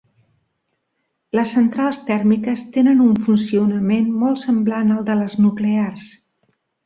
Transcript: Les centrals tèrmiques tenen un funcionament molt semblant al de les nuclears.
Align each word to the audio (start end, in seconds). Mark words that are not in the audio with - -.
Les 1.39 1.51
centrals 1.57 1.99
tèrmiques 2.07 2.63
tenen 2.79 3.03
un 3.07 3.13
funcionament 3.27 4.09
molt 4.23 4.43
semblant 4.45 4.95
al 4.95 5.07
de 5.11 5.21
les 5.23 5.37
nuclears. 5.45 6.09